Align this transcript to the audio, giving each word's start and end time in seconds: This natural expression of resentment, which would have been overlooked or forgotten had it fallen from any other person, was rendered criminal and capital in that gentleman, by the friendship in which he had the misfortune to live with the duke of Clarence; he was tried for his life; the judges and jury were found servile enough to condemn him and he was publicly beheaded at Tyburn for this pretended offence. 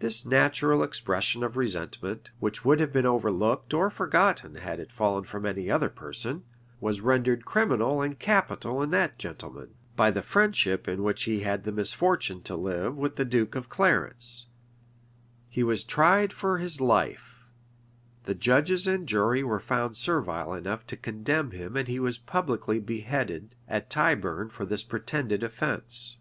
This 0.00 0.26
natural 0.26 0.82
expression 0.82 1.44
of 1.44 1.56
resentment, 1.56 2.32
which 2.40 2.64
would 2.64 2.80
have 2.80 2.92
been 2.92 3.06
overlooked 3.06 3.72
or 3.72 3.90
forgotten 3.90 4.56
had 4.56 4.80
it 4.80 4.90
fallen 4.90 5.22
from 5.22 5.46
any 5.46 5.70
other 5.70 5.88
person, 5.88 6.42
was 6.80 7.00
rendered 7.00 7.44
criminal 7.44 8.02
and 8.02 8.18
capital 8.18 8.82
in 8.82 8.90
that 8.90 9.20
gentleman, 9.20 9.74
by 9.94 10.10
the 10.10 10.20
friendship 10.20 10.88
in 10.88 11.04
which 11.04 11.22
he 11.22 11.42
had 11.42 11.62
the 11.62 11.70
misfortune 11.70 12.42
to 12.42 12.56
live 12.56 12.96
with 12.96 13.14
the 13.14 13.24
duke 13.24 13.54
of 13.54 13.68
Clarence; 13.68 14.46
he 15.48 15.62
was 15.62 15.84
tried 15.84 16.32
for 16.32 16.58
his 16.58 16.80
life; 16.80 17.44
the 18.24 18.34
judges 18.34 18.84
and 18.88 19.06
jury 19.06 19.44
were 19.44 19.60
found 19.60 19.96
servile 19.96 20.54
enough 20.54 20.84
to 20.88 20.96
condemn 20.96 21.52
him 21.52 21.76
and 21.76 21.86
he 21.86 22.00
was 22.00 22.18
publicly 22.18 22.80
beheaded 22.80 23.54
at 23.68 23.88
Tyburn 23.88 24.48
for 24.48 24.66
this 24.66 24.82
pretended 24.82 25.44
offence. 25.44 26.16